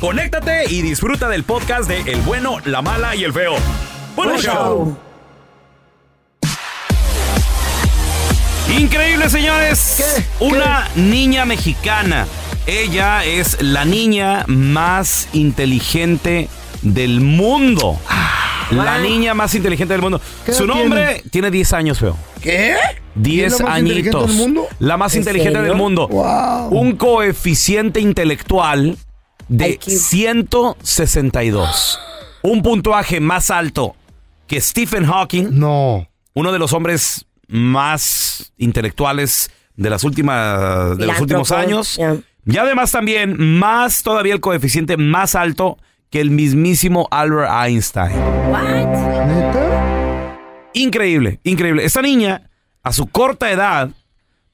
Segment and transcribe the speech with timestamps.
[0.00, 3.54] conéctate y disfruta del podcast de El bueno, la mala y el feo.
[4.16, 4.96] ¡Buen show!
[8.76, 10.26] Increíble, señores.
[10.40, 12.26] Una niña mexicana.
[12.66, 16.48] Ella es la niña más inteligente
[16.82, 17.98] del mundo.
[18.70, 20.20] La niña más inteligente del mundo.
[20.46, 22.16] ¿Qué Su nombre tiene 10 años, feo.
[22.40, 22.76] ¿Qué?
[23.16, 24.28] 10 ¿Es la más inteligente añitos.
[24.28, 24.68] del mundo?
[24.78, 25.68] La más ¿En inteligente serio?
[25.68, 26.08] del mundo.
[26.08, 26.68] Wow.
[26.68, 28.96] Un coeficiente intelectual
[29.50, 29.82] de IQ.
[29.90, 31.98] 162.
[32.42, 33.94] Un puntuaje más alto
[34.46, 36.08] que Stephen Hawking, No.
[36.34, 41.98] uno de los hombres más intelectuales de las últimas de los últimos años.
[42.46, 45.76] Y además también más todavía el coeficiente más alto
[46.10, 48.12] que el mismísimo Albert Einstein.
[50.72, 51.84] Increíble, increíble.
[51.84, 52.48] Esta niña,
[52.82, 53.90] a su corta edad,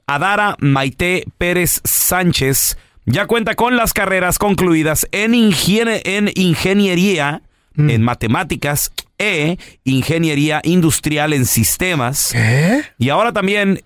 [0.07, 7.41] Adara Maite Pérez Sánchez, ya cuenta con las carreras concluidas en, en ingeniería,
[7.77, 12.31] en matemáticas e ingeniería industrial en sistemas.
[12.33, 12.83] ¿Qué?
[12.97, 13.81] Y ahora también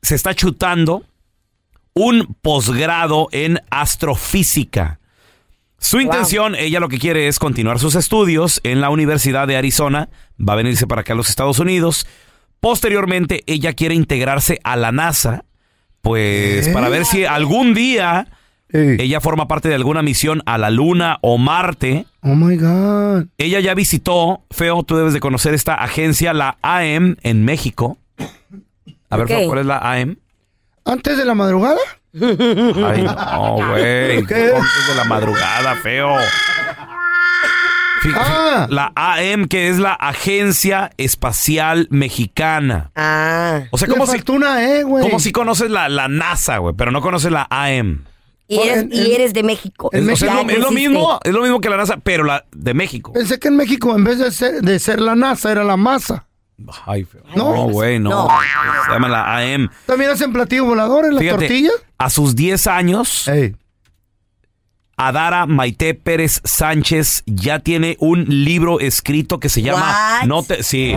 [0.00, 1.04] se está chutando
[1.92, 4.98] un posgrado en astrofísica.
[5.78, 10.08] Su intención, ella lo que quiere es continuar sus estudios en la Universidad de Arizona,
[10.40, 12.06] va a venirse para acá a los Estados Unidos.
[12.60, 15.44] Posteriormente, ella quiere integrarse a la NASA,
[16.00, 18.26] pues para ver si algún día
[18.70, 18.96] Ey.
[19.00, 22.04] ella forma parte de alguna misión a la Luna o Marte.
[22.22, 23.26] Oh my God.
[23.38, 27.96] Ella ya visitó, Feo, tú debes de conocer esta agencia, la AM en México.
[29.10, 29.28] A ver, Ok.
[29.28, 30.18] Feo, ¿cuál es la AM?
[30.84, 31.78] ¿Antes de la madrugada?
[32.14, 34.24] Ay, no, güey.
[34.26, 34.52] ¿Qué?
[34.54, 36.16] Antes de la madrugada, feo.
[38.02, 38.66] Fí- Ah.
[38.70, 42.90] La AM, que es la Agencia Espacial Mexicana.
[42.94, 43.62] Ah.
[43.70, 45.02] O sea, como si, una E, güey.
[45.04, 48.04] como si conoces la, la NASA, güey, pero no conoces la AM.
[48.50, 49.90] Y eres, en- y en- eres de México.
[49.92, 50.88] Es, o sea, Ya es lo, es lo creciste.
[50.88, 53.12] mismo, es lo mismo que la NASA, pero la de México.
[53.12, 56.24] Pensé que en México, en vez de ser, de ser la NASA, era la masa.
[56.86, 57.22] Ay, feo.
[57.36, 57.54] No.
[57.54, 58.10] No, güey, no.
[58.10, 58.28] No.
[58.86, 59.68] Se llama la AM.
[59.86, 61.72] ¿También hacen platillo volador en las Fíjate, tortillas?
[61.98, 63.54] a sus 10 años, Ey.
[64.96, 70.26] Adara Maite Pérez Sánchez ya tiene un libro escrito que se llama What?
[70.26, 70.96] No te sí,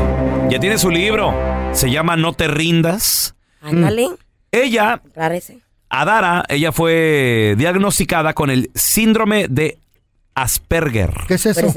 [0.50, 1.34] ya tiene su libro.
[1.74, 3.36] Se llama No te rindas.
[3.62, 4.08] Ándale.
[4.52, 5.60] Ella, Aclárese.
[5.94, 9.78] Adara, ella fue diagnosticada con el síndrome de
[10.36, 11.12] Asperger.
[11.28, 11.74] ¿Qué es eso?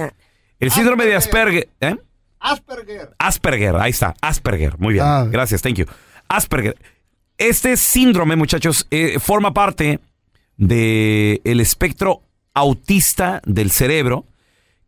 [0.61, 1.97] El síndrome de Asperger, ¿eh?
[2.39, 3.11] Asperger.
[3.19, 4.79] Asperger, ahí está, Asperger.
[4.79, 5.27] Muy bien, Ah.
[5.29, 5.87] gracias, thank you.
[6.29, 6.77] Asperger.
[7.39, 9.99] Este síndrome, muchachos, eh, forma parte
[10.57, 12.23] del el espectro
[12.55, 14.27] autista del cerebro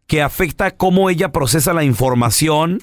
[0.06, 2.78] que afecta cómo ella procesa la información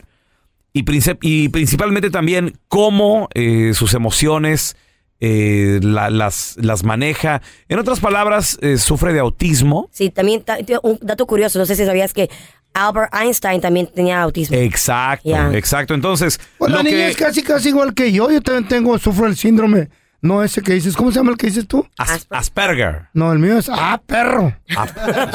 [0.74, 4.76] y, princip- y principalmente también cómo eh, sus emociones
[5.26, 7.42] eh, la- las, las maneja.
[7.70, 9.88] En otras palabras, eh, sufre de autismo.
[9.92, 10.44] Sí, también
[10.84, 12.30] un dato curioso, no sé si sabías que
[12.74, 14.58] Albert Einstein también tenía autismo.
[14.58, 15.94] Exacto, exacto.
[15.94, 18.30] Entonces, Pues la niña que- es casi, casi igual que yo.
[18.30, 19.88] Yo también tengo, sufro el síndrome.
[20.22, 20.96] No ese que dices.
[20.96, 21.86] ¿Cómo se llama el que dices tú?
[21.98, 23.08] As- Asperger.
[23.14, 24.54] No, el mío es, ah, perro.
[24.76, 24.88] Ah,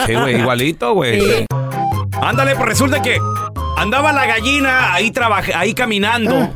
[0.06, 1.46] sí, güey, igualito, güey.
[2.20, 3.18] Ándale, pues resulta que
[3.76, 5.12] andaba la gallina ahí
[5.54, 6.34] ahí caminando.
[6.42, 6.50] Eh.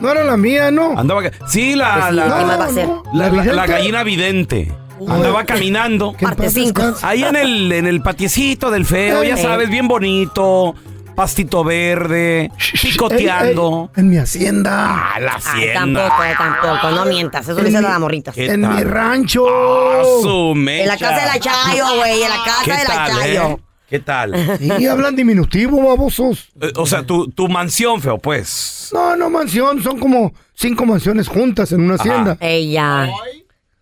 [0.00, 0.98] No era la mía, ¿no.
[0.98, 2.88] Andaba, sí, la, Pues sí, la, ¿qué más va a hacer?
[3.12, 4.72] la- la- la gallina vidente.
[5.08, 6.12] Andaba caminando.
[6.20, 6.82] Parte paz cinco.
[6.82, 7.06] descanse.
[7.06, 9.42] Ahí en el, en el patiecito del feo, ya Eh.
[9.42, 10.74] sabes, bien bonito.
[11.14, 12.48] Pastito verde,
[12.80, 13.90] picoteando.
[13.96, 14.86] Ey, ey, en mi hacienda.
[15.14, 16.08] Ah, la Ay, hacienda.
[16.08, 17.48] tampoco, tampoco, no mientas.
[17.48, 18.34] Eso le dicen a las morritas.
[18.36, 18.74] ¿Qué En tal?
[18.76, 19.44] mi rancho.
[19.48, 20.82] Ah, su mecha.
[20.82, 23.42] En la casa de la Chayo, güey, en la casa ¿Qué de la Chayo.
[23.48, 23.56] eh?
[23.88, 24.34] ¿Qué tal?
[24.60, 26.48] Y hablan diminutivo, babosos.
[26.60, 28.90] Eh, O sea, tu, tu mansión, feo, pues.
[28.92, 32.36] No, no mansión, son como cinco mansiones juntas en una hacienda.
[32.40, 33.08] Ella.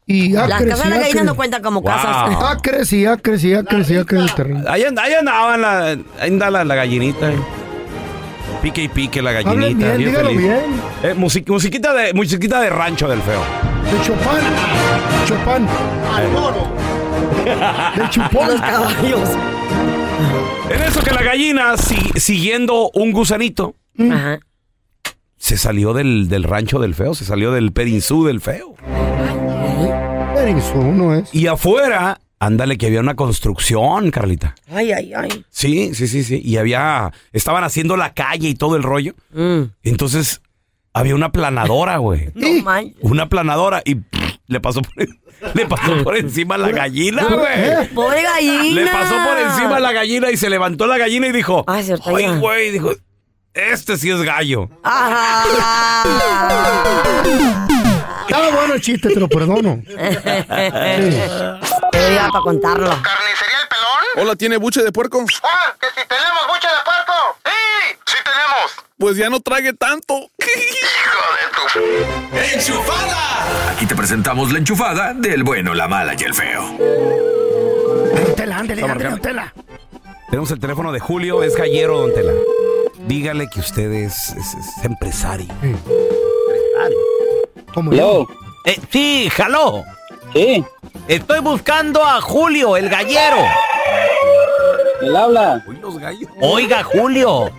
[0.08, 1.90] Y Las acres, casas de la gallina no cuentan como Wow.
[1.92, 2.36] casas.
[2.44, 4.62] Acres y acres y acres y acres el terreno.
[4.68, 7.32] Ahí, and- ahí andaba la, ahí anda la, la gallinita.
[7.32, 7.36] eh.
[8.62, 9.66] Pique y pique la gallinita.
[9.66, 10.40] Bien, bien dígalo feliz.
[10.42, 10.60] bien.
[11.02, 13.40] Eh, music- musiquita, de, musiquita de rancho del feo.
[13.90, 14.46] De Chopin.
[15.26, 15.66] Chopin.
[17.44, 18.58] De Los chupón.
[18.58, 19.28] caballos.
[20.70, 24.40] En eso que la gallina, si- siguiendo un gusanito, Ajá.
[25.36, 28.74] se salió del, del rancho del feo, se salió del perinzú del feo.
[30.46, 31.34] Eso no es.
[31.34, 34.54] Y afuera, ándale que había una construcción, Carlita.
[34.70, 35.44] Ay, ay, ay.
[35.50, 36.40] Sí, sí, sí, sí.
[36.44, 39.14] Y había, estaban haciendo la calle y todo el rollo.
[39.34, 39.62] Mm.
[39.82, 40.40] Entonces,
[40.92, 42.30] había una planadora, güey.
[42.34, 42.96] No manches.
[43.00, 43.96] Una planadora y
[44.48, 44.92] le pasó por,
[45.54, 47.88] le pasó por encima a la gallina, güey.
[47.94, 48.80] Pobre gallina.
[48.82, 51.82] Le pasó por encima a la gallina y se levantó la gallina y dijo, Ay,
[51.84, 52.34] cierto, ay, ya.
[52.36, 52.92] güey, dijo,
[53.54, 54.68] este sí es gallo.
[54.82, 55.44] Ajá.
[58.28, 59.80] Estaba bueno el chiste, te lo perdono.
[61.92, 62.86] Te iba para contarlo.
[62.90, 64.04] ¿Carnicería El Pelón?
[64.26, 65.24] Hola, ¿tiene buche de puerco?
[65.42, 65.74] ¡Ah!
[65.80, 66.95] ¡Que si tenemos buche de puerco!
[68.98, 70.14] Pues ya no trague tanto.
[70.14, 72.72] ¡Hijo de tu...
[73.70, 76.62] Aquí te presentamos la enchufada del bueno, la mala y el feo.
[78.36, 79.54] Tela, ándale, ándale, don Tela.
[80.30, 82.32] Tenemos el teléfono de Julio, es gallero, don Tela.
[83.06, 85.46] Dígale que usted es, es- es empresario.
[87.74, 88.26] Como yo.
[88.64, 89.84] Eh, sí, jaló.
[90.32, 90.64] Sí,
[91.08, 93.36] Estoy buscando a Julio, el gallero.
[95.02, 95.62] él habla.
[95.66, 96.30] Uy, los gallos.
[96.40, 97.50] Oiga, Julio.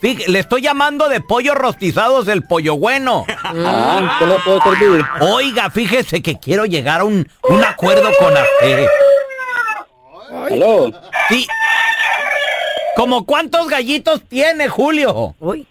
[0.00, 3.24] Fíj- le estoy llamando de pollos rostizados del pollo bueno.
[3.44, 5.04] Ah, ¿qué le puedo servir?
[5.20, 8.86] Oiga, fíjese que quiero llegar a un, un acuerdo con usted.
[10.50, 10.90] Aló,
[11.28, 11.46] Sí.
[12.96, 15.34] ¿Como cuántos gallitos tiene, Julio?
[15.38, 15.66] Uy.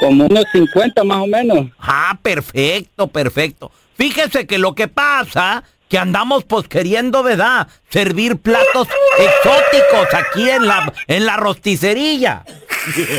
[0.00, 1.66] como unos 50 más o menos.
[1.80, 3.72] Ah, perfecto, perfecto.
[3.96, 7.66] Fíjese que lo que pasa, que andamos pues queriendo, ¿verdad?
[7.88, 8.88] Servir platos
[9.18, 12.44] exóticos aquí en la, en la rosticería.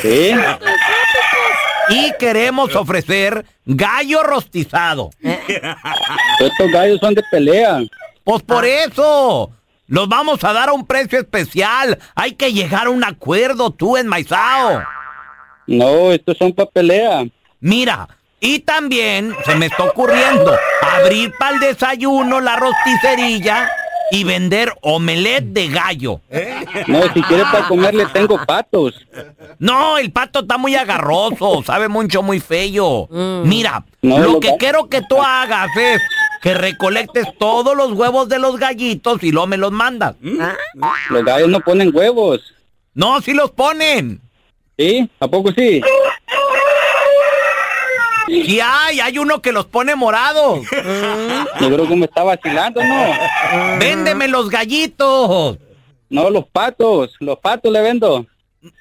[0.01, 0.31] Sí,
[1.89, 5.09] Y queremos ofrecer gallo rostizado.
[5.21, 7.79] estos gallos son de pelea.
[8.23, 9.51] Pues por eso.
[9.87, 11.97] Los vamos a dar a un precio especial.
[12.13, 14.83] Hay que llegar a un acuerdo, tú enmaizao.
[15.65, 17.23] No, estos son para pelea.
[17.59, 18.07] Mira,
[18.39, 23.69] y también se me está ocurriendo abrir para el desayuno la rosticería
[24.11, 26.21] y vender omelet de gallo.
[26.87, 28.95] No, si quiere para comer le tengo patos.
[29.59, 33.07] No, el pato está muy agarroso, sabe mucho, muy feo.
[33.45, 36.01] Mira, No, lo lo que quiero que tú hagas es
[36.41, 40.15] que recolectes todos los huevos de los gallitos y luego me los mandas.
[41.09, 42.41] Los gallos no ponen huevos.
[42.93, 44.21] No, sí los ponen.
[44.77, 45.09] ¿Sí?
[45.19, 45.81] ¿A poco sí?
[48.29, 50.61] Sí hay, hay uno que los pone morados.
[50.71, 53.79] Yo creo que me está vacilando, ¿no?
[53.79, 55.57] Véndeme los gallitos.
[56.09, 57.15] No, los patos.
[57.19, 58.27] Los patos le vendo.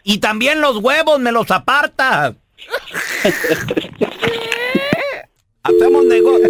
[0.05, 2.35] Y también los huevos me los apartas.
[5.62, 6.49] Hacemos negocio.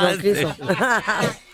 [0.00, 0.54] No quiso.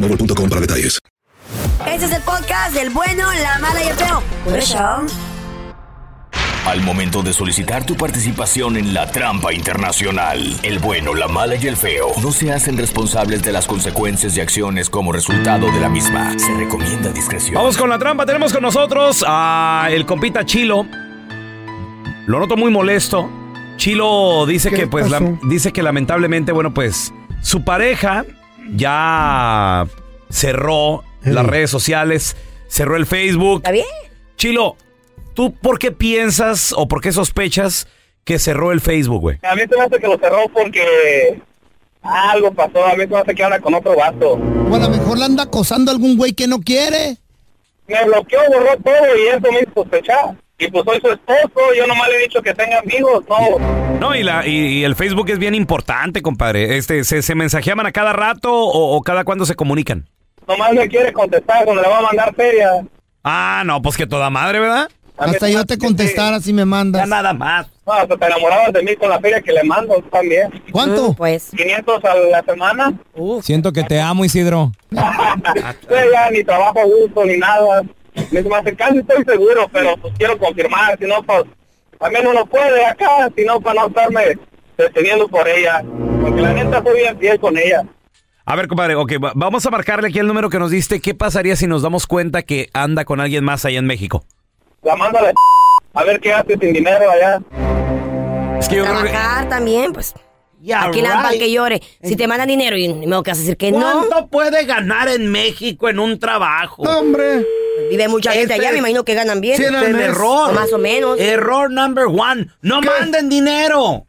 [0.00, 0.98] boostmobile.com para detalles.
[1.86, 4.22] Este es el podcast del bueno, la mala y el feo.
[4.44, 4.78] Por eso.
[6.66, 11.66] Al momento de solicitar tu participación en la trampa internacional, el bueno, la mala y
[11.66, 15.88] el feo no se hacen responsables de las consecuencias y acciones como resultado de la
[15.88, 16.38] misma.
[16.38, 17.54] Se recomienda discreción.
[17.54, 18.26] Vamos con la trampa.
[18.26, 20.86] Tenemos con nosotros a el compita Chilo.
[22.26, 23.30] Lo noto muy molesto.
[23.78, 25.06] Chilo dice que pues
[25.44, 28.26] dice que lamentablemente, bueno, pues su pareja
[28.74, 29.86] ya
[30.30, 32.36] cerró las redes sociales,
[32.68, 33.58] cerró el Facebook.
[33.58, 33.86] ¿Está bien?
[34.36, 34.76] Chilo,
[35.34, 37.88] ¿tú por qué piensas o por qué sospechas
[38.24, 39.38] que cerró el Facebook, güey?
[39.42, 41.40] A mí se me hace que lo cerró porque
[42.02, 42.84] algo pasó.
[42.86, 44.32] A mí se me hace que habla con otro vato.
[44.70, 47.16] O a lo mejor le anda acosando a algún güey que no quiere.
[47.86, 50.36] Me bloqueó, borró todo y eso me hizo sospechar.
[50.58, 53.98] Y pues soy su esposo, yo nomás le he dicho que tenga amigos, no.
[54.00, 56.76] No, y, la, y, y el Facebook es bien importante, compadre.
[56.76, 60.08] Este, ¿se, se mensajeaban a cada rato o, o cada cuándo se comunican?
[60.48, 62.70] Nomás me quiere contestar cuando le va a mandar feria.
[63.22, 64.88] Ah, no, pues que toda madre, ¿verdad?
[65.18, 67.08] Hasta yo te contestara si me mandas.
[67.08, 67.66] nada más.
[67.86, 70.48] No, hasta te enamorabas de mí con la feria que le mando también.
[70.70, 71.12] ¿Cuánto?
[71.14, 71.50] Pues.
[71.56, 72.92] 500 a la semana.
[73.42, 74.72] Siento que te amo, Isidro.
[74.90, 77.82] Yo ya ni trabajo a gusto ni nada.
[78.30, 81.44] Me me hace casi estoy seguro, pero pues quiero confirmar, si no, pues
[81.98, 84.38] también uno puede acá, si no, para no estarme
[84.76, 85.82] deteniendo por ella.
[86.22, 87.84] Porque la neta soy bien fiel con ella.
[88.44, 91.00] A ver, compadre, ok, va- vamos a marcarle aquí el número que nos diste.
[91.00, 94.24] ¿Qué pasaría si nos damos cuenta que anda con alguien más allá en México?
[94.82, 95.32] La mando a la
[95.94, 97.40] a ver qué hace sin dinero allá.
[98.58, 99.08] Es que yo creo que...
[99.10, 100.14] Trabajar también, pues.
[100.60, 101.40] Yeah, Aquí la para right.
[101.40, 101.82] que llore.
[102.02, 103.78] Si te mandan dinero y me vas a decir que no.
[104.08, 106.82] ¿Cuánto puede ganar en México en un trabajo?
[106.82, 107.44] Hombre.
[107.90, 109.54] Vive mucha gente Este allá, me imagino que ganan bien.
[109.60, 110.50] Este es el error.
[110.50, 111.18] O más o menos.
[111.20, 112.48] Error number one.
[112.62, 114.04] No manden dinero.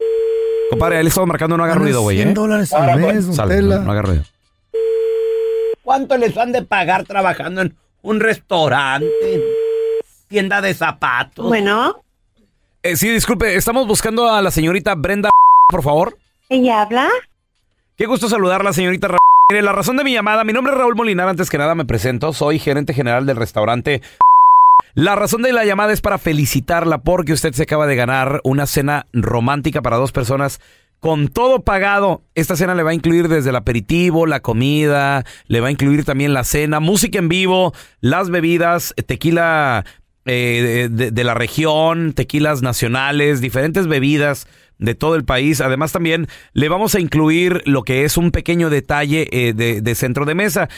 [0.69, 2.23] Compadre, él estaba marcando, no haga ruido, güey, ¿eh?
[2.23, 3.77] 100 dólares al mes, don Sal, Tela.
[3.77, 4.23] no, no haga ruido.
[5.83, 9.43] ¿Cuánto les han de pagar trabajando en un restaurante?
[10.27, 11.47] Tienda de zapatos.
[11.47, 12.03] Bueno,
[12.83, 15.29] Eh, sí, disculpe, estamos buscando a la señorita Brenda,
[15.67, 16.17] por favor.
[16.49, 17.09] ¿ella habla?
[17.97, 19.07] Qué gusto saludarla, señorita
[19.49, 22.33] la razón de mi llamada, mi nombre es Raúl Molinar, antes que nada me presento,
[22.33, 24.01] soy gerente general del restaurante.
[24.93, 28.67] La razón de la llamada es para felicitarla porque usted se acaba de ganar una
[28.67, 30.61] cena romántica para dos personas
[30.99, 32.21] con todo pagado.
[32.35, 36.05] Esta cena le va a incluir desde el aperitivo, la comida, le va a incluir
[36.05, 39.83] también la cena, música en vivo, las bebidas, tequila
[40.25, 44.47] eh, de, la región, tequilas nacionales, diferentes bebidas
[44.79, 45.61] de todo el país.
[45.61, 49.95] Además también le vamos a incluir lo que es un pequeño detalle eh, de, de
[49.95, 50.69] centro de mesa.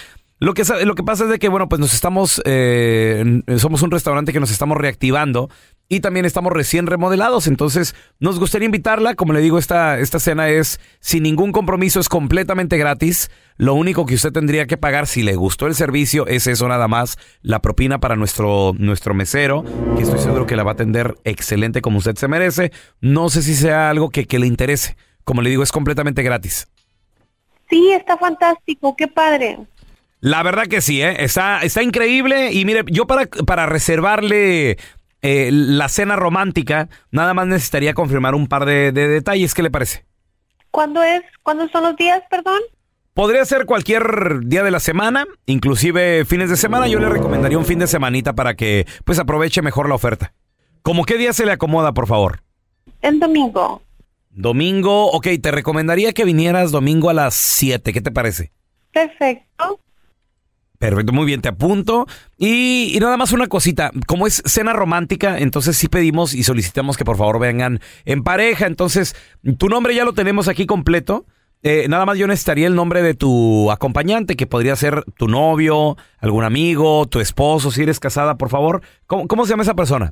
[0.41, 3.91] Lo que, lo que pasa es de que, bueno, pues nos estamos, eh, somos un
[3.91, 5.51] restaurante que nos estamos reactivando
[5.91, 7.48] y también estamos recién remodelados.
[7.48, 9.13] Entonces, nos gustaría invitarla.
[9.13, 13.29] Como le digo, esta, esta cena es sin ningún compromiso, es completamente gratis.
[13.57, 16.88] Lo único que usted tendría que pagar si le gustó el servicio es eso nada
[16.88, 19.65] más, la propina para nuestro, nuestro mesero,
[19.98, 22.71] que estoy seguro que la va a atender excelente como usted se merece.
[23.01, 24.95] No sé si sea algo que, que le interese.
[25.25, 26.69] Como le digo, es completamente gratis.
[27.69, 29.60] Sí, está fantástico, qué padre.
[30.21, 31.17] La verdad que sí, ¿eh?
[31.19, 32.53] está, está increíble.
[32.53, 34.77] Y mire, yo para, para reservarle
[35.22, 39.54] eh, la cena romántica, nada más necesitaría confirmar un par de, de detalles.
[39.54, 40.06] ¿Qué le parece?
[40.72, 41.22] ¿Cuándo es?
[41.44, 42.62] ¿Cuándo son los días, perdón?
[43.13, 46.88] Podría ser cualquier día de la semana, inclusive fines de semana.
[46.88, 50.34] Yo le recomendaría un fin de semanita para que pues aproveche mejor la oferta.
[50.82, 52.42] ¿Cómo qué día se le acomoda, por favor?
[53.01, 53.82] El domingo.
[54.30, 57.92] Domingo, ok, te recomendaría que vinieras domingo a las 7.
[57.92, 58.54] ¿Qué te parece?
[58.94, 59.80] Perfecto.
[60.82, 62.08] Perfecto, muy bien, te apunto.
[62.40, 66.98] Y, y nada más una cosita, como es cena romántica, entonces sí pedimos y solicitamos
[66.98, 68.66] que por favor vengan en pareja.
[68.66, 69.16] Entonces,
[69.60, 71.26] tu nombre ya lo tenemos aquí completo.
[71.62, 75.98] Eh, nada más yo necesitaría el nombre de tu acompañante, que podría ser tu novio,
[76.18, 78.82] algún amigo, tu esposo, si eres casada, por favor.
[79.06, 80.12] ¿Cómo, cómo se llama esa persona?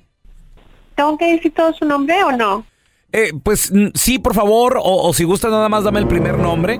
[0.93, 2.63] ¿Tengo que decir todo su nombre o no?
[3.11, 6.79] Eh, pues sí, por favor, o, o si gusta nada más dame el primer nombre.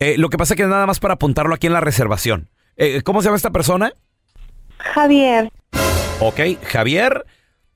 [0.00, 2.48] Eh, lo que pasa que es nada más para apuntarlo aquí en la reservación.
[2.76, 3.92] Eh, ¿Cómo se llama esta persona?
[4.78, 5.50] Javier.
[6.20, 7.24] Ok, Javier,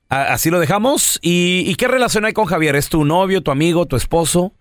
[0.09, 1.19] a- así lo dejamos.
[1.21, 2.75] ¿Y, y qué relación hay con Javier?
[2.75, 4.53] ¿Es tu novio, tu amigo, tu esposo?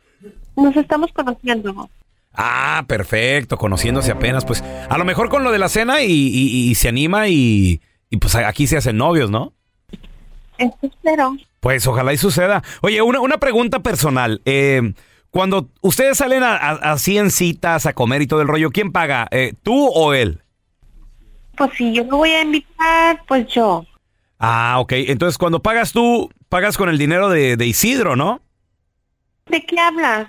[0.56, 1.88] Nos estamos conociendo.
[2.35, 4.44] Ah, perfecto, conociéndose apenas.
[4.44, 7.80] Pues a lo mejor con lo de la cena y, y- y se anima y,
[8.09, 9.52] y pues aquí se hacen novios, ¿no?
[10.59, 11.37] Eso espero.
[11.61, 12.62] Pues ojalá y suceda.
[12.82, 14.40] Oye, una, una pregunta personal.
[14.44, 14.94] Eh,
[15.30, 18.92] cuando ustedes salen a- a- así en citas a comer y todo el rollo, ¿quién
[18.92, 19.28] paga?
[19.30, 20.42] Eh, ¿Tú o él?
[21.56, 23.84] Pues si yo me voy a invitar, pues yo.
[24.38, 24.92] Ah, ok.
[24.92, 28.40] Entonces cuando pagas tú, pagas con el dinero de, de Isidro, ¿no?
[29.46, 30.28] ¿De qué hablas?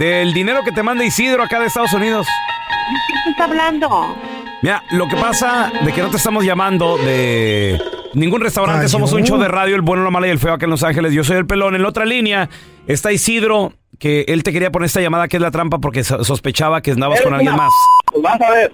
[0.00, 2.26] Del dinero que te manda Isidro acá de Estados Unidos.
[2.26, 4.16] ¿De qué estás hablando?
[4.62, 7.80] Mira, lo que pasa de que no te estamos llamando de
[8.14, 10.54] ningún restaurante, Ay, somos un show de radio, el bueno, la mala y el feo
[10.54, 11.12] acá en Los Ángeles.
[11.12, 11.74] Yo soy el pelón.
[11.76, 12.48] En la otra línea
[12.86, 16.22] está Isidro, que él te quería poner esta llamada que es la trampa porque so-
[16.24, 17.72] sospechaba que andabas con alguien más.
[18.06, 18.72] Pues vas a ver.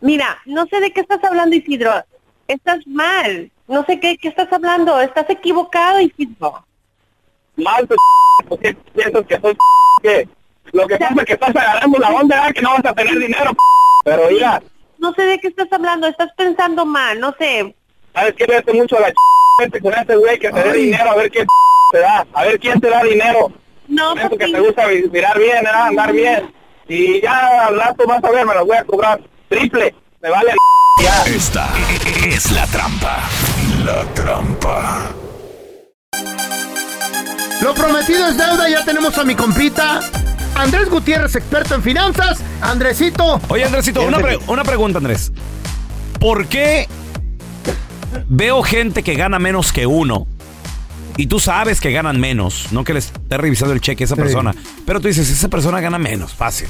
[0.00, 1.92] Mira, no sé de qué estás hablando, Isidro.
[2.46, 3.50] Estás mal.
[3.66, 5.00] No sé qué, qué estás hablando.
[5.00, 6.64] Estás equivocado, Isidro.
[7.56, 7.98] Mal, pues,
[8.48, 9.56] ¿por qué piensas que soy
[10.02, 10.28] qué?
[10.72, 12.52] Lo que pasa es que estás agarrando la onda, ¿verdad?
[12.54, 13.50] que no vas a tener dinero,
[14.04, 14.62] pero mira,
[14.98, 16.06] No sé de qué estás hablando.
[16.06, 17.18] Estás pensando mal.
[17.20, 17.74] No sé.
[18.14, 18.46] ¿sabes qué?
[18.46, 19.80] Vete mucho a la ch...
[19.82, 21.46] con ese güey que te dé dinero, a ver quién
[21.90, 23.50] te da, a ver quién te da dinero.
[23.88, 25.86] No, Por eso que te gusta mirar bien, ¿verdad?
[25.88, 26.52] andar bien.
[26.88, 30.52] Y ya al rato vas a ver, me los voy a cobrar triple, me vale
[31.02, 31.24] ya.
[31.26, 31.68] Esta
[32.26, 33.18] es la trampa.
[33.84, 35.10] La trampa.
[37.62, 40.00] Lo prometido es deuda, ya tenemos a mi compita.
[40.54, 42.42] Andrés Gutiérrez, experto en finanzas.
[42.62, 43.40] Andresito.
[43.48, 45.32] Oye, Andresito, una, pre- una pregunta, Andrés.
[46.20, 46.86] ¿Por qué
[48.28, 50.26] veo gente que gana menos que uno?
[51.18, 54.14] Y tú sabes que ganan menos, no que le esté revisando el cheque a esa
[54.14, 54.20] Sí.
[54.22, 54.54] persona.
[54.86, 56.68] Pero tú dices, esa persona gana menos, fácil.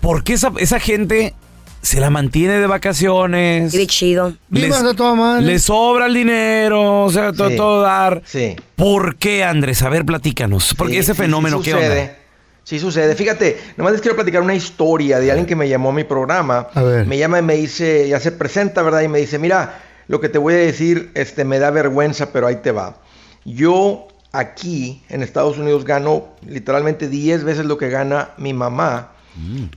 [0.00, 1.34] ¿Por qué esa, esa gente
[1.82, 3.72] se la mantiene de vacaciones?
[3.72, 4.34] Qué chido.
[4.48, 5.42] Vivas de toda madre.
[5.44, 7.56] Le sobra el dinero, o sea, todo, Sí.
[7.56, 8.22] todo dar.
[8.24, 8.56] Sí.
[8.76, 9.82] ¿Por qué, Andrés?
[9.82, 10.74] A ver, platícanos.
[10.76, 12.00] Porque Sí, ese sí, fenómeno, sí ¿qué sucede.
[12.00, 12.16] onda?
[12.64, 13.14] Sí sucede.
[13.14, 16.68] Fíjate, nomás les quiero platicar una historia de alguien que me llamó a mi programa.
[16.74, 17.06] A ver.
[17.06, 19.02] Me llama y me dice, ya se presenta, ¿verdad?
[19.02, 22.46] Y me dice, mira, lo que te voy a decir, este, me da vergüenza, pero
[22.46, 22.96] ahí te va.
[23.44, 29.12] Yo aquí en Estados Unidos gano literalmente 10 veces lo que gana mi mamá,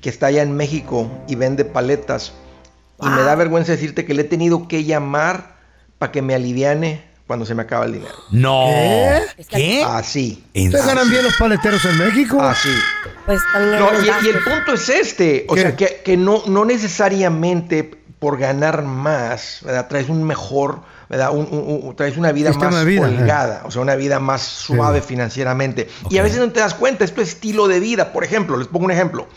[0.01, 2.33] que está allá en México y vende paletas.
[3.01, 5.55] Y me da vergüenza decirte que le he tenido que llamar
[5.97, 8.13] para que me aliviane cuando se me acaba el dinero.
[8.31, 8.65] No.
[8.67, 9.45] ¿Qué?
[9.49, 9.83] ¿Qué?
[9.83, 10.43] Así.
[10.53, 12.41] ¿Ustedes ganan bien los paleteros en México?
[12.41, 12.69] Así.
[13.25, 15.61] Pues también No, y, y el punto es este, o ¿Qué?
[15.61, 17.83] sea, que, que no, no necesariamente
[18.19, 19.87] por ganar más, ¿verdad?
[19.87, 20.81] Traes un mejor,
[21.13, 21.29] ¿verdad?
[21.31, 24.41] Un- un- un- traes una vida Sistema más vida, holgada, o sea, una vida más
[24.41, 25.87] suave financieramente.
[26.09, 28.11] Y a veces no te das cuenta, es tu estilo de vida.
[28.11, 29.27] Por ejemplo, les pongo un ejemplo.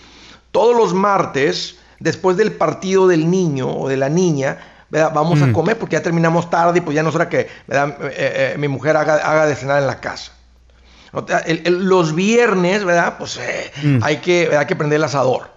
[0.53, 4.57] Todos los martes, después del partido del niño o de la niña,
[4.89, 5.13] ¿verdad?
[5.15, 7.97] Vamos a comer porque ya terminamos tarde y pues ya no es hora que ¿verdad?
[8.05, 10.33] Eh, eh, mi mujer haga, haga de cenar en la casa.
[11.47, 13.17] El- el- los viernes, ¿verdad?
[13.19, 13.71] Pues eh,
[14.03, 15.51] hay, que, hay que prender el asador,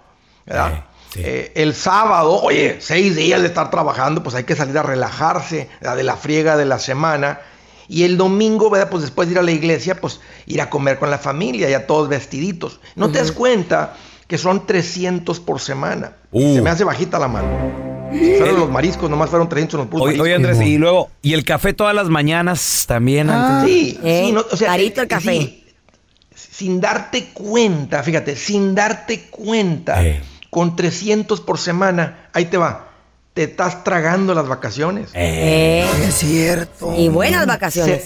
[0.46, 0.84] ¿verdad?
[1.16, 5.70] Eh, el sábado, oye, seis días de estar trabajando, pues hay que salir a relajarse
[5.82, 5.98] ¿verdad?
[5.98, 7.40] de la friega de la semana.
[7.88, 8.90] Y el domingo, ¿verdad?
[8.90, 11.88] Pues después de ir a la iglesia, pues ir a comer con la familia, ya
[11.88, 12.80] todos vestiditos.
[12.96, 13.96] No te das cuenta
[14.28, 16.14] que son 300 por semana.
[16.32, 16.54] Uh.
[16.54, 17.48] Se me hace bajita la mano.
[18.12, 20.36] Fueron los mariscos, nomás fueron 300 en los puros Oye.
[20.36, 23.30] Andrés, y luego, ¿y el café todas las mañanas también?
[23.30, 23.60] Ah.
[23.62, 23.74] antes?
[23.74, 25.32] Sí, Eh, sí, no, o sea, carito el café.
[25.32, 25.66] sí,
[26.36, 30.22] sin darte cuenta, fíjate, sin darte cuenta, Eh.
[30.50, 32.90] Con 300 por semana, ahí te va,
[33.34, 35.10] te estás tragando las vacaciones.
[35.14, 36.94] Eh, Es cierto.
[36.98, 38.04] y buenas vacaciones.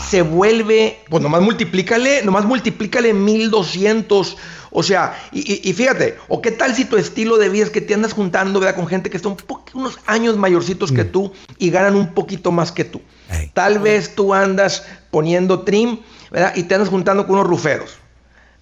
[0.00, 4.36] Se, se vuelve, pues nomás multiplícale, nomás multiplícale 1200.
[4.74, 7.70] O sea, y, y- y fíjate, o qué tal si tu estilo de vida es
[7.70, 8.74] que te andas juntando, ¿verdad?
[8.76, 9.36] Con gente que está un
[9.74, 13.02] unos años mayorcitos que tú y ganan un poquito más que tú.
[13.54, 15.98] Tal vez tú andas poniendo trim,
[16.30, 16.52] ¿verdad?
[16.56, 17.96] Y te andas juntando con unos ruferos.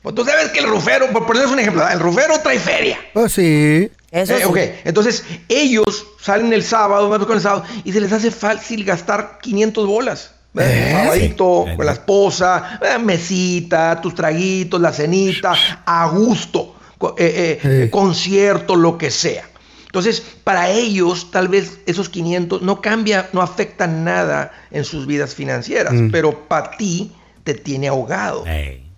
[0.03, 2.99] Pues tú sabes que el rufero, por ponerles un ejemplo, el rufero trae feria.
[3.13, 3.91] Pues sí.
[4.11, 4.45] Eso Eh, sí.
[4.45, 8.85] ok, entonces ellos salen el sábado, van con el sábado, y se les hace fácil
[8.85, 10.33] gastar 500 bolas.
[10.53, 10.73] ¿verdad?
[10.75, 10.93] ¿Eh?
[10.93, 11.77] Sabadito, Sí.
[11.77, 15.55] con la esposa, mesita, tus traguitos, la cenita,
[15.87, 16.75] a gusto,
[17.19, 17.91] eh, eh, Sí.
[17.91, 19.45] concierto, lo que sea.
[19.87, 25.37] Entonces, para ellos, tal vez esos 500 no cambia, no afectan nada en sus vidas
[25.37, 26.11] financieras, Mm.
[26.11, 27.13] pero para ti
[27.45, 28.45] te tiene ahogado.
[28.47, 28.90] Ey,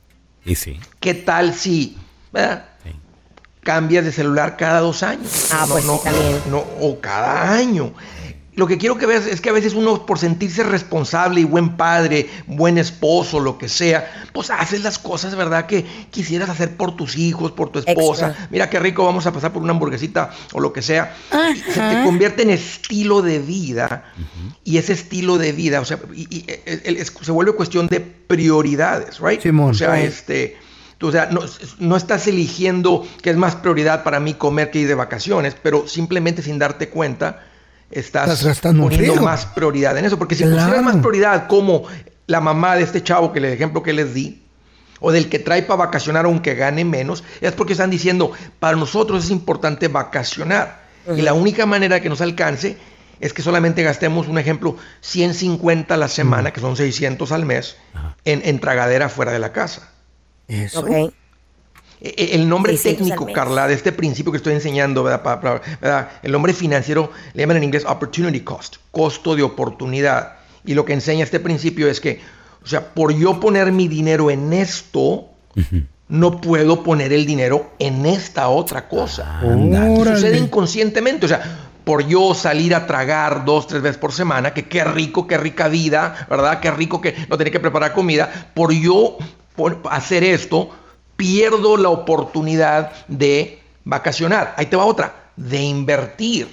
[0.44, 0.78] Y sí.
[1.00, 1.96] ¿Qué tal si
[2.32, 2.66] ¿verdad?
[3.62, 5.48] cambias de celular cada dos años?
[5.52, 6.42] Ah, pues sí, también.
[6.50, 7.92] no, o cada año.
[8.54, 11.76] Lo que quiero que veas es que a veces uno por sentirse responsable y buen
[11.76, 15.64] padre, buen esposo, lo que sea, pues haces las cosas, ¿verdad?
[15.66, 18.28] Que quisieras hacer por tus hijos, por tu esposa.
[18.28, 18.48] Extra.
[18.50, 21.16] Mira qué rico, vamos a pasar por una hamburguesita o lo que sea.
[21.30, 24.12] Se te convierte en estilo de vida
[24.64, 27.86] y ese estilo de vida, o sea, y- y- el- el- es- se vuelve cuestión
[27.86, 29.40] de prioridades, ¿right?
[29.40, 29.70] Simón.
[29.70, 30.04] O sea, Right.
[30.06, 30.56] este...
[30.98, 31.40] tú, O sea, no,
[31.78, 35.88] no estás eligiendo que es más prioridad para mí comer que ir de vacaciones, pero
[35.88, 37.46] simplemente sin darte cuenta
[37.92, 40.18] estás, Estás gastando poniendo más prioridad en eso.
[40.18, 40.56] Porque si Claro.
[40.58, 41.84] pusieras más prioridad como
[42.26, 44.42] la mamá de este chavo, que el ejemplo que les di,
[45.00, 49.24] o del que trae para vacacionar aunque gane menos, es porque están diciendo, para nosotros
[49.24, 50.82] es importante vacacionar.
[51.16, 52.76] Y la única manera que nos alcance
[53.18, 57.76] es que solamente gastemos, un ejemplo, 150 a la semana, que son 600 al mes,
[58.24, 59.88] en, en tragadera fuera de la casa.
[60.48, 60.80] Eso.
[60.80, 61.12] Ok.
[62.04, 63.32] E- e- El nombre 600 al técnico.
[63.32, 65.22] Carla, de este principio que estoy enseñando, ¿verdad?
[65.22, 66.08] Pa- pa- ¿verdad?
[66.22, 70.34] el nombre financiero le llaman en inglés opportunity cost, costo de oportunidad.
[70.64, 72.20] Y lo que enseña este principio es que,
[72.62, 75.26] o sea, por yo poner mi dinero en esto,
[76.08, 79.40] no puedo poner el dinero en esta otra cosa.
[79.44, 80.16] Órale.
[80.16, 84.66] Sucede inconscientemente, o sea, por yo salir a tragar dos, tres veces por semana, que
[84.68, 86.60] qué rico, qué rica vida, ¿verdad?
[86.60, 89.18] Qué rico que no tener que preparar comida, por yo
[89.56, 90.70] por hacer esto,
[91.22, 94.54] pierdo la oportunidad de vacacionar.
[94.56, 96.48] Ahí te va otra, de invertir.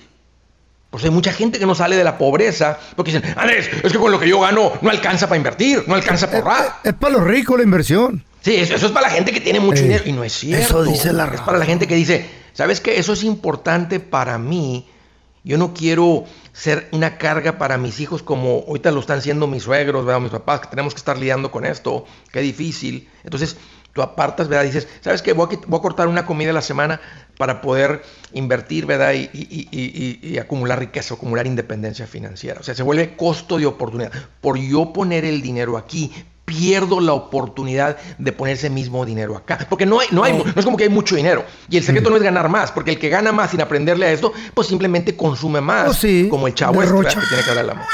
[0.92, 3.98] Pues hay mucha gente que no sale de la pobreza porque dicen, Andrés, es que
[3.98, 6.76] con lo que yo gano no alcanza para invertir, no alcanza para ahorrar.
[6.84, 8.24] Es para los ricos la inversión.
[8.42, 10.34] Sí, eso, eso es para la gente que tiene mucho Ey, dinero y no es
[10.34, 10.84] cierto.
[10.84, 13.00] eso dice la Es para la gente que dice, ¿sabes qué?
[13.00, 14.88] Eso es importante para mí.
[15.44, 19.64] Yo no quiero ser una carga para mis hijos como ahorita lo están siendo mis
[19.64, 20.22] suegros, ¿verdad?
[20.22, 22.06] mis papás, que tenemos que estar lidiando con esto.
[22.32, 23.10] Qué difícil.
[23.24, 23.58] Entonces,
[23.94, 24.66] tú apartas, ¿verdad?
[24.66, 25.34] Dices, ¿sabes qué?
[25.34, 27.02] Voy a, quit- voy a cortar una comida a la semana
[27.38, 28.02] para poder
[28.34, 29.14] invertir, ¿verdad?
[29.14, 32.60] Y, y- y- y- y acumular riqueza, acumular independencia financiera.
[32.60, 34.12] O sea, se vuelve costo de oportunidad.
[34.42, 36.12] Por yo poner el dinero aquí,
[36.46, 39.68] pierdo la oportunidad de poner ese mismo dinero acá.
[39.70, 41.46] Porque no, hay, no, hay, no es como que hay mucho dinero.
[41.70, 44.12] Y el secreto no es ganar más, porque el que gana más sin aprenderle a
[44.12, 45.90] esto, pues simplemente consume más.
[45.90, 47.86] Oh, sí, como el chavo este, que tiene que darle amor.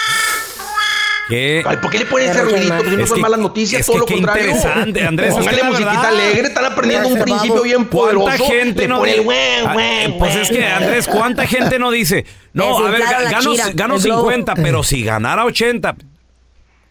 [1.27, 1.63] ¿Qué?
[1.65, 2.75] Ay, ¿Por qué le ponen ese ruidito?
[2.77, 4.43] Pues si no son que- malas noticias, es todo que lo qué contrario.
[4.45, 8.25] interesante, Andrés, es que Póngale musiquita alegre, están aprendiendo un principio bien poderoso.
[8.27, 10.65] ¿Cuánta gente Le no pone el güen, Ah, eh, Pues es que.
[10.67, 12.25] Andrés, ¿cuánta gente no dice?
[12.53, 14.21] No, a ver, gano, gano el globo.
[14.21, 15.95] 50, pero si ganara 80,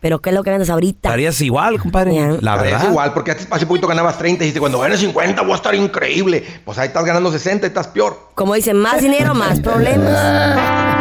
[0.00, 1.08] Pero ¿qué es lo que vendes ahorita?
[1.08, 2.14] estarías igual, compadre.
[2.14, 2.36] Ya.
[2.40, 2.88] La Es verdad.
[2.90, 6.44] igual, porque hace poquito ganabas 30 y dices, cuando ganes 50 voy a estar increíble.
[6.64, 8.18] Pues ahí estás ganando 60 y estás peor.
[8.34, 10.93] Como dicen, más dinero, más problemas.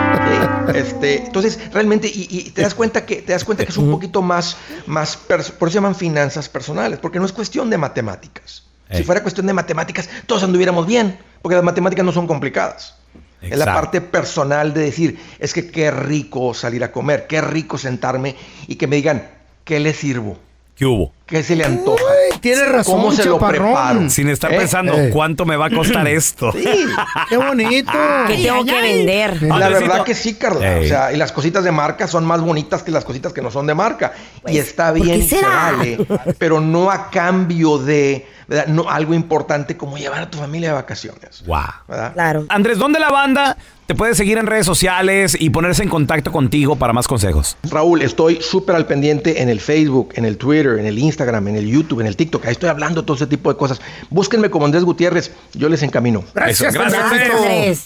[0.74, 3.92] Este, entonces, realmente, y, y te das cuenta que te das cuenta que es un
[3.92, 8.64] poquito más, más por eso se llaman finanzas personales, porque no es cuestión de matemáticas.
[8.92, 12.96] Si fuera cuestión de matemáticas, todos anduviéramos bien, porque las matemáticas no son complicadas.
[13.42, 13.74] Es la Exacto.
[13.74, 18.36] parte personal de decir, es que qué rico salir a comer, qué rico sentarme
[18.68, 19.30] y que me digan,
[19.66, 20.38] ¿qué le sirvo?
[20.76, 21.12] ¿Qué hubo?
[21.26, 22.13] ¿Qué se le antoja?
[22.44, 24.10] Tienes razón, ¿Cómo se lo preparo?
[24.10, 24.58] Sin estar ¿Eh?
[24.58, 25.10] pensando, Eh.
[25.12, 26.52] ¿cuánto me va a costar esto?
[26.52, 26.86] Sí,
[27.30, 27.92] Qué bonito.
[28.28, 29.42] ¿Qué tengo que vender?
[29.44, 29.80] La Andresito.
[29.90, 30.78] verdad que sí, Carla.
[30.78, 30.86] Ey.
[30.86, 33.50] O sea, y las cositas de marca son más bonitas que las cositas que no
[33.50, 34.12] son de marca.
[34.46, 35.98] y está ¿por bien, se vale.
[36.38, 38.68] Pero no a cambio de ¿verdad?
[38.68, 41.44] No, algo importante como llevar a tu familia de vacaciones.
[41.46, 41.60] Wow.
[41.88, 42.14] ¿verdad?
[42.14, 42.46] Claro.
[42.50, 46.76] Andrés, ¿dónde la banda te puede seguir en redes sociales y ponerse en contacto contigo
[46.76, 47.58] para más consejos?
[47.70, 51.58] Raúl, estoy súper al pendiente en el Facebook, en el Twitter, en el Instagram, en
[51.58, 52.46] el YouTube, en el TikTok.
[52.46, 53.82] Ahí estoy hablando todo ese tipo de cosas.
[54.10, 56.24] Búsquenme como Andrés Gutiérrez, yo les encamino.
[56.34, 57.04] Gracias, Eso, gracias.
[57.04, 57.86] Andrés.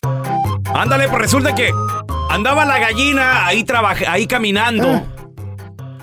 [0.73, 1.71] Ándale, pues resulta que
[2.29, 3.65] andaba la gallina ahí
[4.07, 5.16] ahí caminando.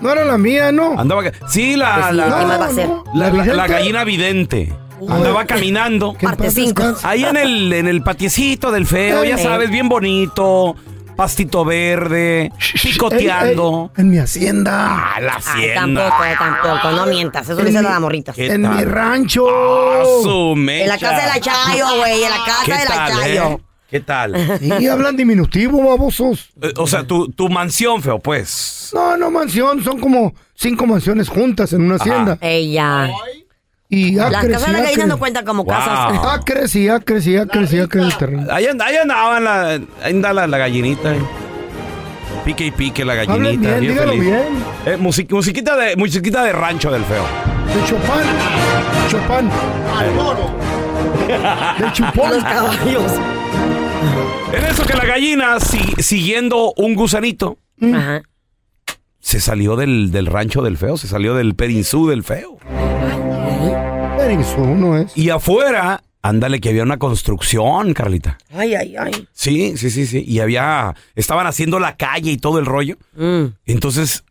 [0.01, 0.99] No era la mía, ¿no?
[0.99, 4.73] Andaba, sí, la, Pues sí, la, la- la- la gallina vidente.
[5.09, 6.13] Andaba caminando.
[6.13, 6.47] Parte.
[7.03, 9.43] Ahí en el, en el patiecito del feo, ya Ey.
[9.43, 10.75] sabes, bien bonito.
[11.15, 12.51] Pastito verde,
[12.83, 13.89] picoteando.
[13.95, 15.13] Ey, ey, en mi hacienda.
[15.15, 15.37] Ah, la Ay,
[15.69, 16.01] hacienda.
[16.09, 17.43] tampoco, eh, tampoco, no mientas.
[17.49, 18.35] Eso le En dicen a mi- las morritas.
[18.35, 18.75] ¿Qué En tal?
[18.75, 19.45] mi rancho.
[19.49, 22.95] Ah, su En la casa de la Chayo, güey, en la ¿Qué casa de la
[23.05, 23.43] tal, Chayo.
[23.51, 23.57] eh?
[23.89, 24.35] ¿Qué tal?
[24.61, 26.49] Y hablan diminutivo, babosos.
[26.61, 28.89] Eh, O sea, tu, tu mansión, feo, pues.
[28.93, 29.83] No, no, mansión.
[29.83, 32.37] Son como cinco mansiones juntas en una hacienda.
[32.41, 33.09] Ella.
[33.87, 35.07] Y Las acres, casas de y las gallinas acres.
[35.07, 35.73] no cuentan como Wow.
[35.75, 36.19] casas.
[36.39, 38.47] Acres y acres y acres y acres el terreno.
[38.51, 41.13] Ahí, and- ahí andaba la, ahí anda la, la gallinita.
[41.15, 41.19] eh.
[42.43, 43.33] Pique y pique la gallinita.
[43.35, 44.25] Hablen bien, bien dígalo feliz.
[44.25, 44.43] bien.
[44.87, 47.23] Eh, music- musiquita, de, musiquita de rancho del feo.
[47.67, 48.09] De Chopin.
[49.09, 49.49] Chopin.
[51.85, 52.29] De chupón.
[52.31, 53.11] Los caballos.
[54.53, 58.21] En eso que la gallina, si- siguiendo un gusanito, Ajá.
[59.19, 62.57] se salió del, del rancho del feo, se salió del perinzú del feo.
[64.19, 65.15] Eso no es.
[65.17, 68.39] Y afuera Ándale, que había una construcción, Carlita.
[68.51, 69.27] Ay, ay, ay.
[69.31, 70.23] Sí, sí, sí, sí.
[70.27, 70.95] Y había.
[71.13, 72.97] Estaban haciendo la calle y todo el rollo.
[73.67, 74.23] Entonces,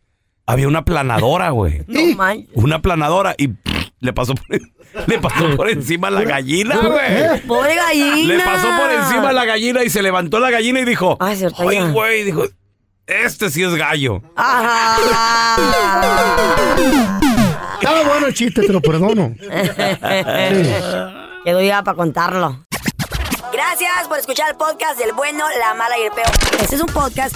[0.45, 1.83] había una planadora, güey.
[1.87, 2.49] No manches.
[2.53, 4.59] Una planadora y pff, le pasó por,
[5.07, 7.41] le pasó por encima la gallina, güey.
[7.41, 8.33] Pobre gallina.
[8.35, 11.67] Le pasó por encima la gallina y se levantó la gallina y dijo, Ay, cierto,
[11.69, 11.85] ay, ya.
[11.89, 12.43] güey, dijo,
[13.07, 14.21] este sí es gallo.
[14.35, 14.97] Ajá.
[17.79, 19.35] Estaba bueno el chiste, te lo perdono.
[21.45, 22.65] Quedó ya para contarlo.
[23.53, 26.27] Gracias por escuchar el podcast del bueno, la mala y el peor.
[26.61, 27.35] Este es un podcast